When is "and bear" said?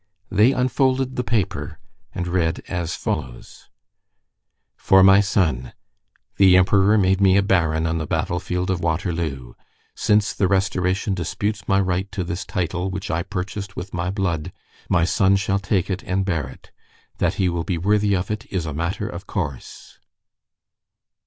16.03-16.47